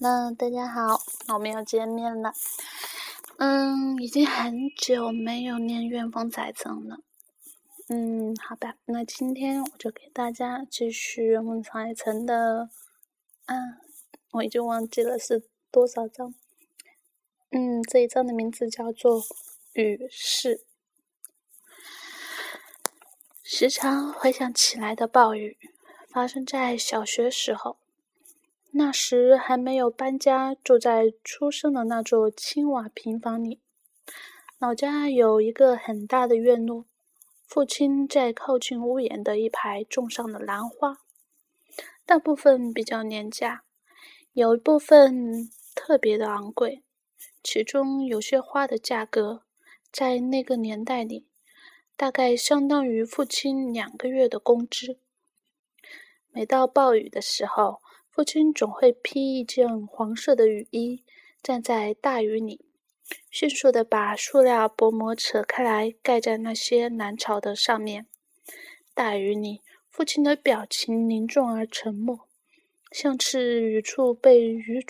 [0.00, 1.02] 那大家好，
[1.34, 2.32] 我们又见面了。
[3.38, 7.00] 嗯，已经很久没有念怨风载层了。
[7.88, 12.70] 嗯，好吧，那今天我就给大家继续怨风载层的。
[13.46, 13.56] 啊，
[14.30, 15.42] 我已经忘记了是
[15.72, 16.32] 多少章。
[17.50, 19.20] 嗯，这一章的名字叫做
[19.72, 20.64] 雨势。
[23.42, 25.58] 时常回想起来的暴雨，
[26.08, 27.78] 发生在小学时候。
[28.78, 33.60] 那时还没有搬家，住在出生的那座青瓦平房里。
[34.56, 36.84] 老家有一个很大的院落，
[37.44, 40.98] 父亲在靠近屋檐的一排种上了兰花，
[42.06, 43.64] 大部分比较廉价，
[44.32, 46.84] 有一部分特别的昂贵。
[47.42, 49.42] 其中有些花的价格，
[49.90, 51.26] 在那个年代里，
[51.96, 55.00] 大概相当于父亲两个月的工资。
[56.30, 57.82] 每到暴雨的时候，
[58.18, 61.04] 父亲总会披一件黄色的雨衣，
[61.40, 62.64] 站在大雨里，
[63.30, 68.08] 迅速地把塑料薄膜扯开来，盖在那些兰草的上面。
[68.92, 72.26] 大雨里，父亲的表情凝重而沉默，
[72.90, 74.84] 像是雨处被雨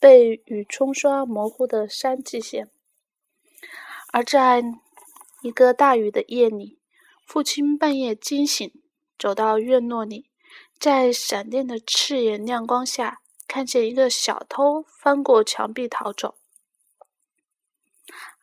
[0.00, 2.70] 被雨冲刷模糊的山际线。
[4.14, 4.64] 而在
[5.42, 6.78] 一个大雨的夜里，
[7.26, 8.72] 父亲半夜惊醒，
[9.18, 10.30] 走到院落里。
[10.78, 16.34] 在闪电的刺眼亮光下，看见一个小偷翻过墙壁逃走，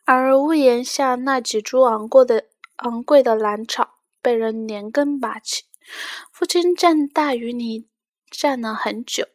[0.04, 2.46] 而屋檐下那几株昂贵的
[2.76, 5.64] 昂贵的兰草被人连根拔起。
[6.32, 7.86] 父亲站大雨里
[8.30, 9.26] 站了很久，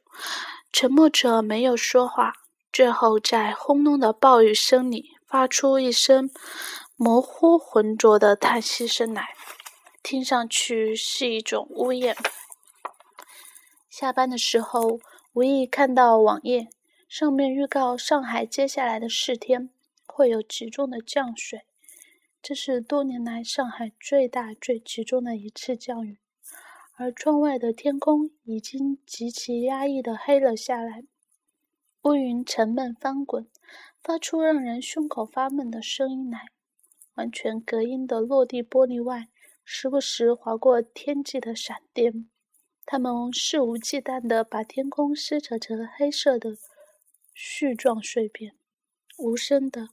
[0.71, 2.33] 沉默着没有说话，
[2.71, 6.29] 最后在轰隆的暴雨声里发出一声
[6.95, 9.29] 模糊浑浊的叹息声来，
[10.03, 12.17] 听上去是一种呜咽。
[13.99, 15.01] 下班的时候，
[15.33, 16.69] 无意看到网页，
[17.09, 19.69] 上面预告上海接下来的四天
[20.07, 21.63] 会有集中的降水，
[22.41, 26.17] 这是多年来上海最大、最集中的一次降雨。
[26.95, 31.03] 而窗外的天空已经极其压抑的黑了下来，
[32.03, 33.45] 乌云沉闷翻滚，
[34.01, 36.45] 发出让人胸口发闷的声音来。
[37.15, 39.27] 完全隔音的落地玻璃外，
[39.65, 42.29] 时不时划过天际的闪电。
[42.91, 46.57] 他们肆无忌惮地把天空撕扯成黑色的
[47.35, 48.55] 絮状碎片，
[49.19, 49.89] 无声的、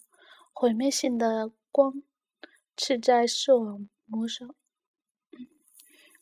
[0.51, 2.03] 毁灭性的光
[2.75, 4.55] 刺在视网膜上。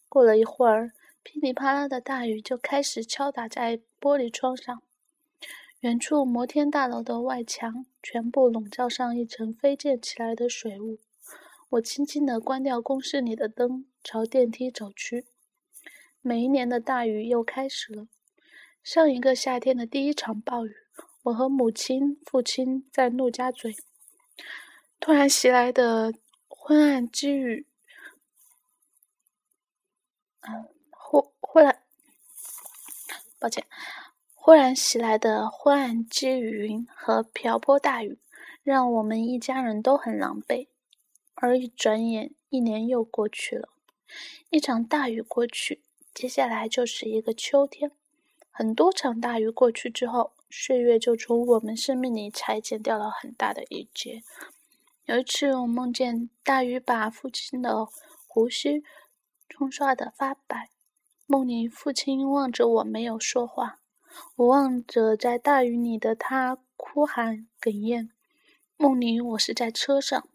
[0.09, 0.91] 过了一会儿，
[1.23, 4.83] 噼里啪啦的大雨就开始敲打在玻璃窗上。
[5.79, 10.99] 远处摩天大楼的外墙全部笼罩上一层飞溅起来的水雾。
[11.69, 15.27] 我轻轻地关掉公室里的灯，朝电梯走去。
[16.27, 18.09] 每一年的大雨又开始了。
[18.83, 20.75] 上一个夏天的第一场暴雨，
[21.25, 23.77] 我和母亲、父亲在陆家嘴。
[24.99, 26.15] 突然袭来的
[26.49, 27.67] 昏暗积雨，
[30.41, 31.83] 嗯，忽忽然，
[33.39, 33.67] 抱歉，
[34.33, 38.19] 忽然袭来的昏暗积雨云和瓢泼大雨，
[38.63, 40.69] 让我们一家人都很狼狈。
[41.35, 43.69] 而一转眼，一年又过去了。
[44.49, 45.83] 一场大雨过去。
[46.15, 47.91] 接下来就是一个秋天，
[48.53, 54.23] 很多场大雨过去之后，岁月就从我们生命里裁剪掉了很大的一截。
[55.07, 57.89] 有一次，我梦见大雨把父亲的
[58.29, 58.85] 胡须
[59.49, 60.71] 冲刷得发白，
[61.27, 63.81] 梦里父亲望着我没有说话，
[64.37, 68.11] 我望着在大雨里的他哭喊哽咽。
[68.77, 70.29] 梦里我是在车上，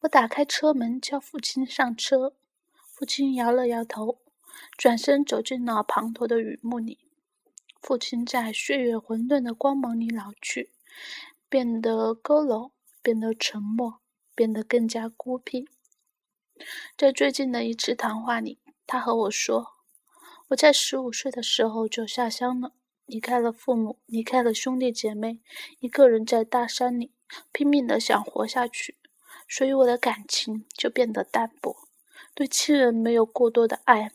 [0.00, 2.34] 我打开车门叫父亲上车，
[2.92, 4.18] 父亲摇了摇头。
[4.76, 6.98] 转身走进了滂沱的雨幕里，
[7.80, 10.72] 父亲在岁月混沌的光芒里老去，
[11.48, 12.72] 变得佝偻，
[13.02, 14.00] 变得沉默，
[14.34, 15.68] 变得更加孤僻。
[16.96, 19.72] 在最近的一次谈话里，他和我说
[20.48, 22.72] ：“我在十五岁的时候就下乡了，
[23.06, 25.40] 离开了父母，离开了兄弟姐妹，
[25.80, 27.12] 一个人在大山里
[27.52, 28.96] 拼命的想活下去，
[29.48, 31.76] 所以我的感情就变得淡薄，
[32.34, 34.12] 对亲人没有过多的爱。”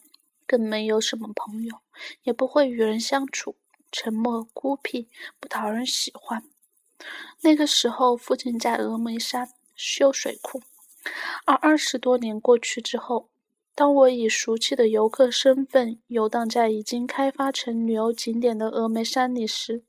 [0.50, 1.81] 更没有什么朋友，
[2.24, 3.56] 也不会与人相处，
[3.92, 5.07] 沉默孤僻，
[5.40, 6.44] 不讨人喜欢。
[7.42, 10.63] 那个时候，父亲在峨眉山修水库，
[11.46, 13.30] 而二十多年过去之后，
[13.75, 19.84] 当我以熟悉的游客身份游荡在已经开发成旅游景点的峨眉山里时，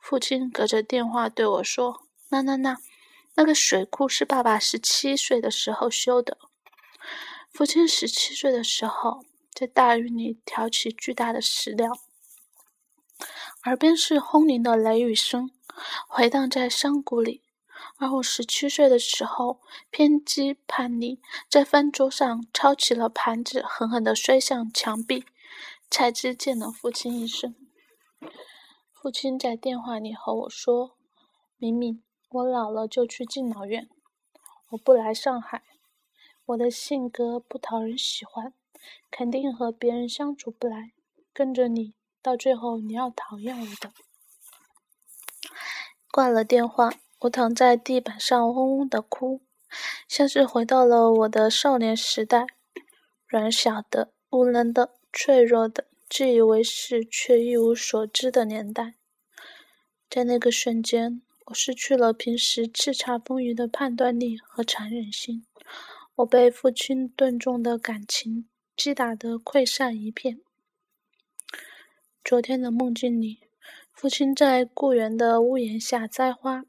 [0.00, 2.78] 父亲隔着电话对我说：“那那那，
[3.34, 6.38] 那个水库是爸爸十七岁的时候修的。
[7.52, 9.22] 父亲十七岁的时候。”
[9.58, 11.90] 在大雨里挑起巨大的石料，
[13.64, 15.50] 耳边是轰鸣的雷雨声，
[16.06, 17.42] 回荡在山谷里。
[17.96, 19.60] 而我十七岁的时候，
[19.90, 21.18] 偏激叛逆，
[21.48, 25.24] 在饭桌上抄起了盘子，狠狠地摔向墙壁，
[25.90, 27.56] 才知见了父亲一声。
[28.92, 30.92] 父亲在电话里和我说
[31.58, 33.88] ：“明明，我老了就去敬老院，
[34.68, 35.64] 我不来上海。
[36.46, 38.54] 我的性格不讨人喜欢，
[39.10, 40.92] 肯定和别人相处不来。
[41.32, 43.92] 跟着你，到最后你要讨厌我的。”
[46.10, 46.90] 挂了电话，
[47.20, 49.42] 我躺在地板上嗡嗡的哭，
[50.08, 52.46] 像是回到了我的少年时代，
[53.26, 55.86] 软小的、无能的、脆弱的。
[56.10, 58.94] 自以为是却一无所知的年代，
[60.08, 65.44] 在那个瞬间，我失去了平时叱咤风云的判断力和残忍心。
[66.14, 68.48] 我被父亲钝重的感情
[68.78, 70.40] 击打得溃散一片。
[72.22, 73.40] 昨天的梦境里，
[73.92, 76.64] 父亲在故园的屋檐下栽花，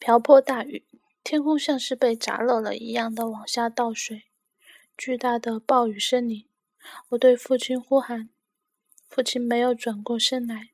[0.00, 0.84] 瓢泼大雨，
[1.22, 4.24] 天空像是被砸漏了一样的往下倒水。
[4.98, 6.48] 巨大的暴雨声里。
[7.10, 8.28] 我对父亲呼喊，
[9.08, 10.70] 父亲没有转过身来，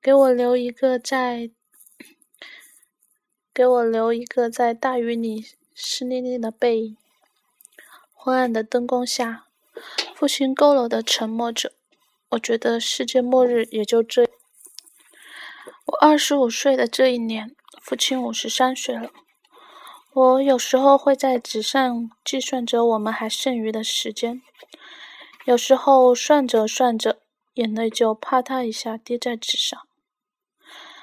[0.00, 1.50] 给我留一个在，
[3.52, 5.44] 给我留一个在大雨里
[5.74, 6.96] 湿淋淋的背影。
[8.24, 9.44] 昏暗的灯光下，
[10.14, 11.74] 父亲佝偻的沉默着。
[12.30, 14.24] 我觉得世界末日也就这。
[15.84, 19.10] 我二十五岁的这一年，父亲五十三岁了。
[20.14, 24.40] 我有时候会在纸上计算着我们还剩余的时间。
[25.44, 27.18] 有时候算着算着，
[27.52, 29.78] 眼泪就啪嗒一下滴在纸上。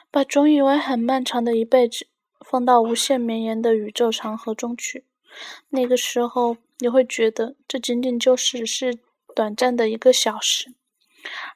[0.10, 2.08] 把总以为很漫长的一辈子
[2.44, 5.06] 放到无限绵延的宇宙长河中去，
[5.70, 8.98] 那个时候你会觉得这仅仅就是是
[9.36, 10.74] 短暂的一个小时，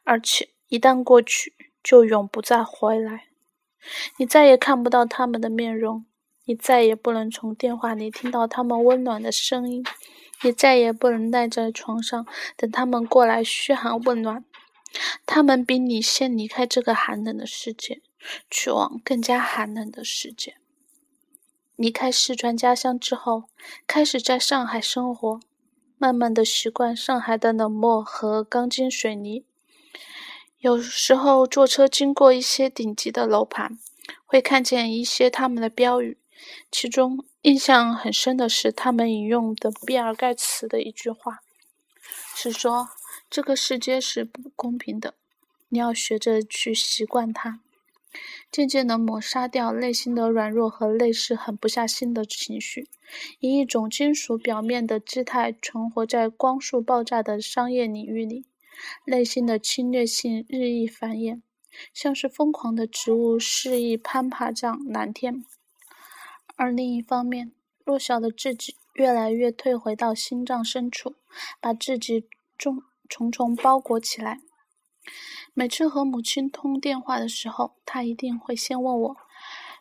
[0.03, 3.25] 而且一旦过去，就永不再回来。
[4.17, 6.05] 你再也看不到他们的面容，
[6.45, 9.83] 你再也不能从电话里听到他们温暖的声音。
[10.43, 14.45] 你再也不能赖在床上等他们过来嘘寒问暖，
[15.25, 18.01] 他们比你先离开这个寒冷的世界，
[18.51, 20.57] 去往更加寒冷的世界。
[21.75, 23.43] 离开四川家乡之后，
[23.85, 25.39] 开始在上海生活，
[25.97, 29.43] 慢慢的习惯上海的冷漠和钢筋水泥。
[30.59, 33.77] 有时候坐车经过一些顶级的楼盘，
[34.25, 36.17] 会看见一些他们的标语，
[36.71, 37.25] 其中。
[37.41, 41.41] 印象很深的是，他们引用的比尔盖茨的一句话，
[42.33, 42.87] 是说
[43.29, 45.13] 这个世界是不公平的，
[45.69, 47.59] 你要学着去习惯它，
[48.51, 52.87] 渐渐地抹杀掉内心的软弱和类似狠不下心的情绪，
[53.39, 58.45] 以一种金属表面的姿态存活在光速爆炸的商业领域里，
[59.05, 61.41] 内心的侵略性日益繁衍，
[61.93, 65.43] 像是疯狂的植物肆意攀爬上蓝天。
[66.55, 67.51] 而另一方面，
[67.83, 71.15] 弱小的自己越来越退回到心脏深处，
[71.59, 72.27] 把自己
[72.57, 74.39] 重重重包裹起来。
[75.57, 79.15] 每次和母亲通电话的时候，她一定会先问我：“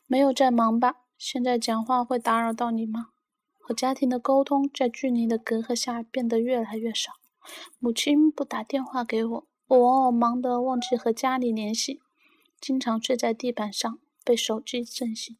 [0.07, 0.99] 没有在忙吧？
[1.19, 3.09] 现在讲话会打扰到你吗？”
[3.59, 7.15] 和家庭的沟通在距离的隔阂下变得越来越少。
[7.81, 12.01] 母亲不打电话给我，我往往忙得忘记和家里联系，
[12.61, 15.37] 经常睡在地板上，被手机震醒。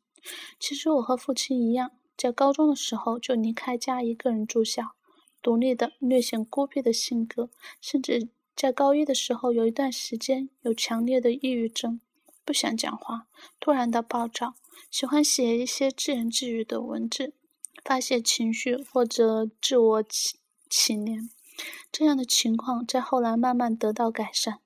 [0.59, 4.97] 其实我和父亲一样，在高中的时候就离开家一个人住校，
[5.41, 12.01] 独立的略显孤僻的性格，甚至在高一的时候有一段时间有强烈的抑郁症，
[12.45, 13.27] 不想讲话，
[13.59, 14.55] 突然的暴躁，
[14.91, 17.35] 喜欢写一些自言自语的文字，
[17.85, 20.39] 发泄情绪或者自我起
[20.71, 21.31] 起念。
[21.91, 24.61] 这样的情况在后来慢慢得到改善。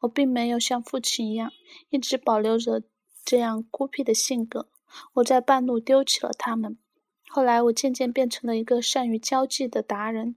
[0.00, 1.50] 我并没有像父亲一样
[1.88, 2.82] 一直保留着
[3.24, 4.68] 这样孤僻的性格。
[5.14, 6.76] 我在半路丢弃了他们。
[7.28, 10.36] 后来，我渐渐变成了一个善于交际的达人，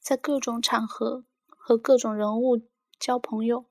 [0.00, 1.24] 在各种场合
[1.64, 2.60] 和各种人物
[2.98, 3.66] 交朋友，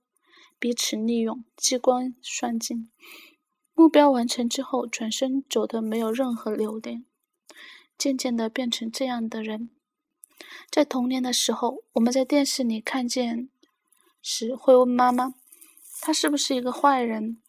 [0.58, 2.90] 彼此利用，机关算尽。
[3.74, 7.06] 目标完成之后，转身走的没有任何留恋。
[7.98, 9.70] 渐渐的变成这样的人。
[10.72, 13.50] 在童年的时候，我们在电视里看见
[14.22, 15.36] 时，会问妈妈
[16.00, 17.42] ：“他是不是一个坏人？”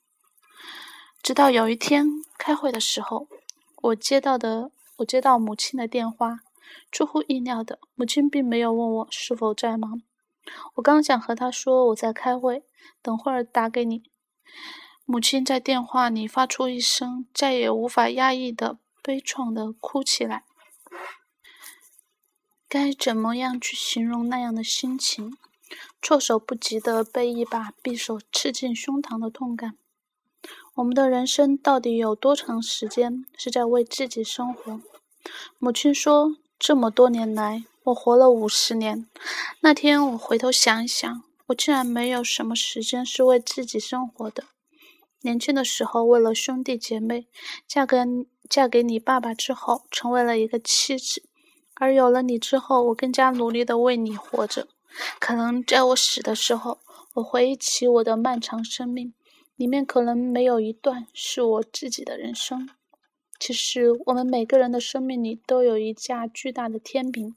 [1.23, 2.07] 直到有一天
[2.37, 3.29] 开会的时候，
[3.81, 6.41] 我接到的我接到母亲的电话，
[6.91, 10.03] 出乎意料的，母亲并没有问我是否在忙。
[10.75, 12.65] 我刚想和他说我在开会，
[13.01, 14.03] 等会儿打给你。
[15.05, 20.45] 母亲在电话里发出一声再也无法压抑的悲怆的哭起来。
[22.69, 25.37] 该怎么样去形容那样的心情？
[26.01, 29.77] 措手不及的被一把匕首刺进胸膛的痛感。
[30.75, 34.81] 我们的人生到底有多长时间是在为自己生活？
[35.59, 39.09] 母亲说，这么多年来，我活了五十年。
[39.61, 44.45] 那天我回头想一想，我竟然没有什么时间是为自己生活的。
[45.23, 47.27] 年轻的时候，为了兄弟姐妹，
[47.67, 47.97] 嫁给
[48.49, 51.23] 嫁给你爸爸之后，成为了一个妻子；
[51.75, 54.69] 而有了你之后，我更加努力的为你活着。
[55.19, 56.79] 可能在我死的时候，
[57.15, 59.15] 我回忆起我的漫长生命，
[59.57, 62.69] 里面可能没有一段是我自己的人生。
[63.39, 67.35] 其实，我们每个人的生命里都有一架巨大的天平，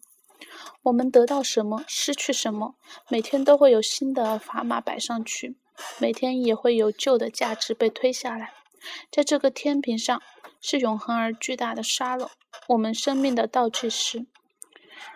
[0.84, 2.76] 我们得到什么，失去什么，
[3.10, 5.58] 每天都会有新的砝码摆上去。
[6.00, 8.54] 每天也会有旧的价值被推下来，
[9.12, 10.22] 在这个天平上
[10.62, 12.30] 是永恒而巨大的沙漏，
[12.70, 14.26] 我们生命的倒计时。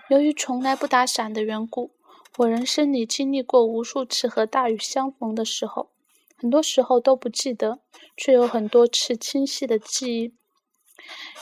[0.09, 1.91] 由于从来不打伞的缘故，
[2.39, 5.91] 我人生里经历过无数次和大雨相逢的时候，
[6.35, 7.79] 很多时候都不记得，
[8.17, 10.35] 却有很多次清晰的记忆。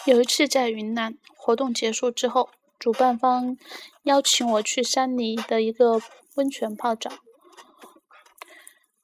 [0.05, 3.57] 有一次在云南活动结束之后，主办方
[4.03, 6.01] 邀请我去山里的一个
[6.35, 7.11] 温泉泡澡。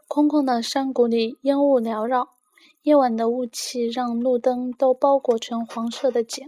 [0.08, 2.36] 空空的山谷里，烟雾缭绕，
[2.84, 6.48] 夜晚的雾气让路灯都包裹成黄色的茧，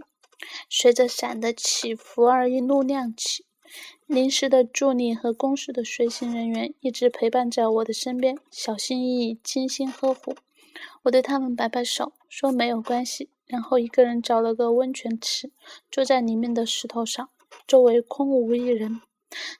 [0.70, 3.44] 随着伞的起伏而一路亮起。
[4.06, 10.36] 临时的助理和公司的随行人员一直陪伴在我的身边，小心翼翼、精心呵护。
[11.02, 15.52] 我对他们摆摆手，说没有关系，然后一个人找了个温泉池，
[15.90, 17.28] 坐在里面的石头上，
[17.66, 19.00] 周围空无一人。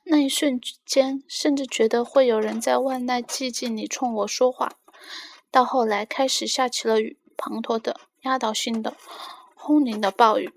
[0.05, 4.73] 那一瞬间，甚至觉得会有人在万籁寂静里冲我说话。
[5.50, 8.97] 到后来，开始下起了雨，滂沱的、压倒性的、
[9.55, 10.52] 轰鸣的暴雨。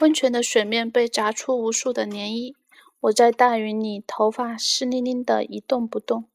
[0.00, 2.54] 温泉的水面被砸出无数的涟漪。
[3.00, 6.28] 我在大雨里，头发湿淋淋的，一动不动。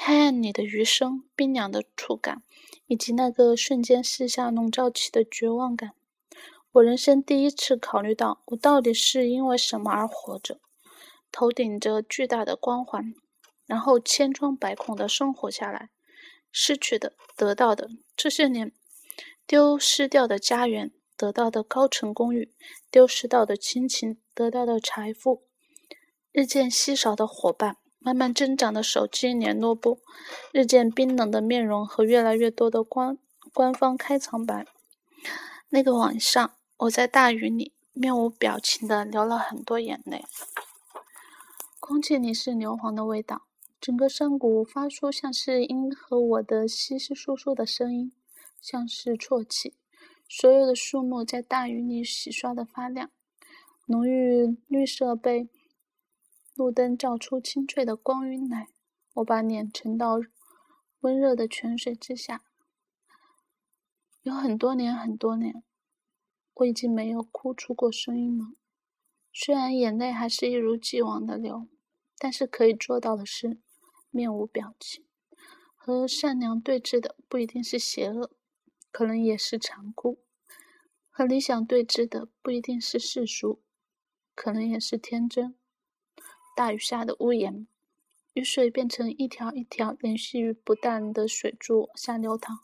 [0.00, 2.44] 黑暗里的余生，冰凉的触感，
[2.86, 5.90] 以及那个瞬间四下笼罩起的绝望感。
[6.70, 10.60] 我人生第一次考虑到，我到底是因为什么而活着。
[11.32, 13.12] 头顶着巨大的光环，
[13.66, 15.90] 然后千疮百孔的生活下来，
[16.52, 18.72] 失去的、得到的，这些年
[19.48, 22.54] 丢失掉的家园，得到的高层公寓，
[22.88, 25.42] 丢失到的亲情，得到的财富，
[26.30, 30.00] 日渐稀少的伙伴，慢慢增长的手机联络簿，
[30.52, 33.18] 日渐冰冷的面容和越来越多的官
[33.52, 34.66] 官方开场白。
[35.70, 40.24] 那个晚上，我在大雨里面无表情的流了很多眼泪。
[41.80, 43.42] 空气里是硫磺的味道，
[43.80, 48.12] 整个山谷发出像是鹰和我的稀稀疏疏的声音，
[48.60, 49.74] 像是啜泣。
[50.28, 53.10] 所有的树木在大雨里洗刷的发亮，
[53.86, 55.48] 浓郁绿色被
[56.58, 58.66] 路灯照出清脆的光晕来。
[59.14, 60.18] 我把脸沉到
[61.02, 62.42] 温热的泉水之下，
[64.22, 65.62] 有很多年，很多年，
[66.54, 68.46] 我已经没有哭出过声音了。
[69.32, 71.68] 虽然眼泪还是一如既往的流。
[72.20, 73.60] 但是可以做到的是，
[74.10, 75.06] 面无表情。
[75.76, 78.32] 和善良对峙的不一定是邪恶，
[78.90, 80.18] 可能也是残酷；
[81.08, 83.62] 和理想对峙的不一定是世俗，
[84.34, 85.54] 可能也是天真。
[86.58, 87.68] 大雨下的屋檐，
[88.32, 92.58] 雨水变成一条一条连续不断的水柱往下流淌。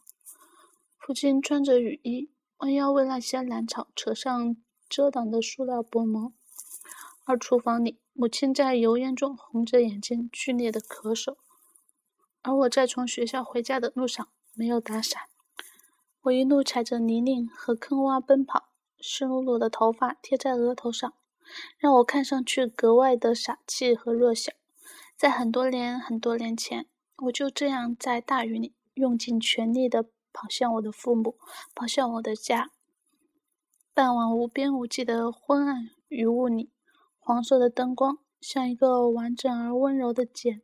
[0.99, 4.57] 父亲穿着雨衣，弯腰为那些兰草扯上
[4.89, 6.33] 遮挡的塑料薄膜。
[7.23, 11.37] 而厨房里，母亲在油烟中红着眼睛，剧烈的咳嗽。
[12.43, 15.23] 而我在从学校回家的路上没有打伞，
[16.23, 21.15] 我一路踩着泥泞和坑洼奔跑，湿漉漉的头发贴在额头上，
[21.79, 24.53] 让我看上去格外的傻气和弱小。
[25.17, 26.87] 在很多年很多年前，
[27.25, 31.39] 我就这样在大雨里用尽全力的跑向我的父母，
[31.75, 32.71] 跑向我的家。
[33.95, 36.73] 傍晚无边无际的昏暗雨雾里。
[37.19, 40.61] 黄色的灯光像一个完整而温柔的茧，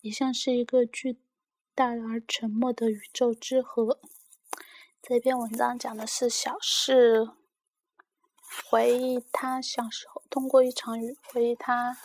[0.00, 1.20] 也像是一个巨
[1.74, 4.00] 大而沉默的宇宙之河。
[5.00, 7.28] 这篇文章讲的是小事
[8.68, 11.96] 回忆他小时候，通过一场雨回忆他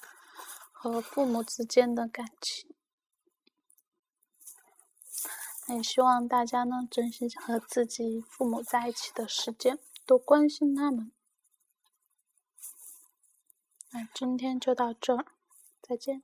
[0.72, 2.74] 和父母之间的感情。
[5.68, 11.12] 也希望大家呢珍惜和自己父母在一起的时间，多关心他们。
[13.92, 15.26] 那今天就到这儿，
[15.82, 16.24] 再见。